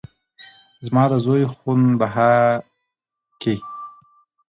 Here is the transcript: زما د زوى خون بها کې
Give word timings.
زما 0.85 1.03
د 1.11 1.13
زوى 1.25 1.43
خون 1.55 1.81
بها 1.99 2.33
کې 3.41 3.55